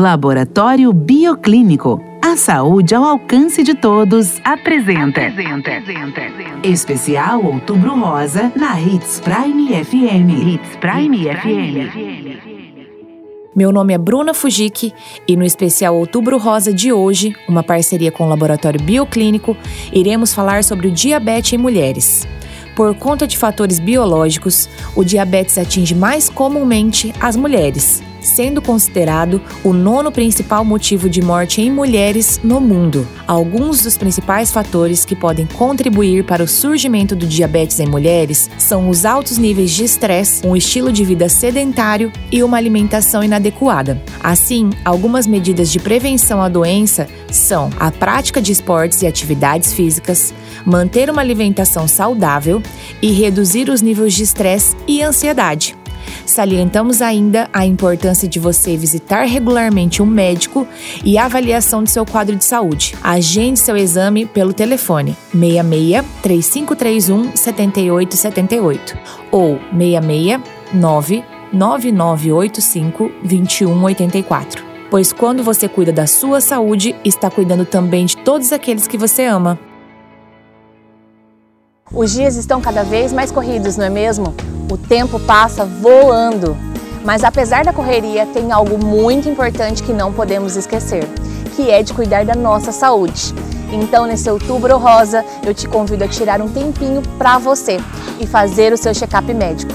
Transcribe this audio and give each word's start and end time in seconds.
Laboratório 0.00 0.90
Bioclínico. 0.90 2.02
A 2.24 2.34
saúde 2.34 2.94
ao 2.94 3.04
alcance 3.04 3.62
de 3.62 3.74
todos 3.74 4.40
apresenta. 4.42 5.20
Especial 6.64 7.44
Outubro 7.44 7.94
Rosa 8.00 8.50
na 8.56 8.80
Hits 8.80 9.20
Prime 9.20 9.84
FM. 9.84 10.30
Hits 10.48 10.76
Prime, 10.76 11.26
FM. 11.26 12.72
Meu 13.54 13.70
nome 13.70 13.92
é 13.92 13.98
Bruna 13.98 14.32
Fujiki 14.32 14.94
e 15.28 15.36
no 15.36 15.44
especial 15.44 15.94
Outubro 15.94 16.38
Rosa 16.38 16.72
de 16.72 16.90
hoje, 16.90 17.36
uma 17.46 17.62
parceria 17.62 18.10
com 18.10 18.24
o 18.24 18.28
Laboratório 18.30 18.82
Bioclínico, 18.82 19.54
iremos 19.92 20.32
falar 20.32 20.64
sobre 20.64 20.88
o 20.88 20.90
diabetes 20.90 21.52
em 21.52 21.58
mulheres. 21.58 22.26
Por 22.74 22.94
conta 22.94 23.26
de 23.26 23.36
fatores 23.36 23.78
biológicos, 23.78 24.68
o 24.96 25.04
diabetes 25.04 25.58
atinge 25.58 25.94
mais 25.94 26.28
comumente 26.28 27.12
as 27.20 27.36
mulheres 27.36 28.02
sendo 28.22 28.62
considerado 28.62 29.40
o 29.62 29.72
nono 29.72 30.10
principal 30.10 30.64
motivo 30.64 31.08
de 31.08 31.20
morte 31.20 31.60
em 31.60 31.70
mulheres 31.70 32.40
no 32.42 32.60
mundo. 32.60 33.06
Alguns 33.26 33.82
dos 33.82 33.98
principais 33.98 34.52
fatores 34.52 35.04
que 35.04 35.16
podem 35.16 35.46
contribuir 35.46 36.24
para 36.24 36.42
o 36.42 36.48
surgimento 36.48 37.14
do 37.14 37.26
diabetes 37.26 37.80
em 37.80 37.86
mulheres 37.86 38.48
são 38.58 38.88
os 38.88 39.04
altos 39.04 39.38
níveis 39.38 39.72
de 39.72 39.84
estresse, 39.84 40.46
um 40.46 40.56
estilo 40.56 40.92
de 40.92 41.04
vida 41.04 41.28
sedentário 41.28 42.12
e 42.30 42.42
uma 42.42 42.56
alimentação 42.56 43.22
inadequada. 43.22 44.00
Assim, 44.22 44.70
algumas 44.84 45.26
medidas 45.26 45.70
de 45.70 45.80
prevenção 45.80 46.40
à 46.40 46.48
doença 46.48 47.08
são 47.30 47.70
a 47.78 47.90
prática 47.90 48.40
de 48.40 48.52
esportes 48.52 49.02
e 49.02 49.06
atividades 49.06 49.72
físicas, 49.72 50.32
manter 50.64 51.10
uma 51.10 51.22
alimentação 51.22 51.88
saudável 51.88 52.61
e 53.02 53.10
reduzir 53.10 53.68
os 53.68 53.82
níveis 53.82 54.14
de 54.14 54.22
estresse 54.22 54.76
e 54.86 55.02
ansiedade. 55.02 55.76
Salientamos 56.24 57.02
ainda 57.02 57.48
a 57.52 57.66
importância 57.66 58.28
de 58.28 58.38
você 58.38 58.76
visitar 58.76 59.24
regularmente 59.24 60.02
um 60.02 60.06
médico 60.06 60.66
e 61.04 61.18
avaliação 61.18 61.82
do 61.82 61.90
seu 61.90 62.06
quadro 62.06 62.36
de 62.36 62.44
saúde. 62.44 62.94
Agende 63.02 63.58
seu 63.58 63.76
exame 63.76 64.24
pelo 64.24 64.52
telefone 64.52 65.16
66 65.32 66.04
3531 66.22 67.36
7878 67.36 68.98
ou 69.30 69.58
66 69.76 70.40
9 70.72 71.24
9985 71.52 73.12
2184. 73.22 74.64
Pois 74.90 75.12
quando 75.12 75.42
você 75.42 75.68
cuida 75.68 75.92
da 75.92 76.06
sua 76.06 76.40
saúde, 76.40 76.94
está 77.04 77.30
cuidando 77.30 77.64
também 77.64 78.06
de 78.06 78.16
todos 78.18 78.52
aqueles 78.52 78.86
que 78.86 78.98
você 78.98 79.24
ama. 79.24 79.58
Os 81.94 82.10
dias 82.10 82.36
estão 82.36 82.58
cada 82.58 82.82
vez 82.82 83.12
mais 83.12 83.30
corridos, 83.30 83.76
não 83.76 83.84
é 83.84 83.90
mesmo? 83.90 84.34
O 84.70 84.78
tempo 84.78 85.20
passa 85.20 85.66
voando. 85.66 86.56
Mas 87.04 87.22
apesar 87.22 87.66
da 87.66 87.72
correria, 87.72 88.24
tem 88.24 88.50
algo 88.50 88.82
muito 88.82 89.28
importante 89.28 89.82
que 89.82 89.92
não 89.92 90.10
podemos 90.10 90.56
esquecer, 90.56 91.06
que 91.54 91.70
é 91.70 91.82
de 91.82 91.92
cuidar 91.92 92.24
da 92.24 92.34
nossa 92.34 92.72
saúde. 92.72 93.34
Então, 93.70 94.06
nesse 94.06 94.30
outubro 94.30 94.78
rosa, 94.78 95.22
eu 95.44 95.52
te 95.52 95.68
convido 95.68 96.04
a 96.04 96.08
tirar 96.08 96.40
um 96.40 96.48
tempinho 96.48 97.02
para 97.18 97.36
você 97.36 97.78
e 98.18 98.26
fazer 98.26 98.72
o 98.72 98.78
seu 98.78 98.94
check-up 98.94 99.32
médico. 99.34 99.74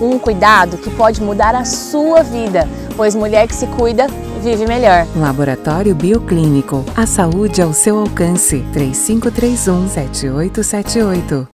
Um 0.00 0.18
cuidado 0.18 0.78
que 0.78 0.88
pode 0.88 1.20
mudar 1.22 1.54
a 1.54 1.66
sua 1.66 2.22
vida, 2.22 2.66
pois 2.96 3.14
mulher 3.14 3.46
que 3.46 3.54
se 3.54 3.66
cuida 3.66 4.06
vive 4.40 4.66
melhor. 4.66 5.06
Laboratório 5.16 5.94
Bioclínico. 5.94 6.84
A 6.96 7.06
saúde 7.06 7.62
ao 7.62 7.72
seu 7.72 7.98
alcance. 7.98 8.64
3531 8.72 9.88
7878. 9.88 11.50